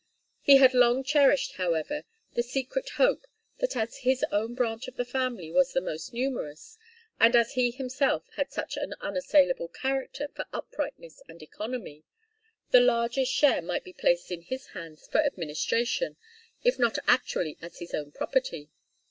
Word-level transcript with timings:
He 0.41 0.57
had 0.57 0.73
long 0.73 1.03
cherished, 1.03 1.57
however, 1.57 2.05
the 2.33 2.41
secret 2.41 2.89
hope 2.95 3.27
that 3.59 3.75
as 3.75 3.97
his 3.97 4.25
own 4.31 4.55
branch 4.55 4.87
of 4.87 4.95
the 4.95 5.05
family 5.05 5.51
was 5.51 5.73
the 5.73 5.79
most 5.79 6.11
numerous, 6.11 6.79
and 7.19 7.35
as 7.35 7.53
he 7.53 7.69
himself 7.69 8.27
had 8.35 8.51
such 8.51 8.77
an 8.77 8.95
unassailable 8.99 9.67
character 9.67 10.27
for 10.35 10.45
uprightness 10.51 11.21
and 11.27 11.43
economy, 11.43 12.03
the 12.71 12.79
largest 12.79 13.31
share 13.31 13.61
might 13.61 13.83
be 13.83 13.93
placed 13.93 14.31
in 14.31 14.41
his 14.41 14.69
hands 14.69 15.07
for 15.07 15.21
administration, 15.23 16.17
if 16.63 16.79
not 16.79 16.97
actually 17.07 17.55
as 17.61 17.77
his 17.77 17.93
own 17.93 18.11
property. 18.11 18.71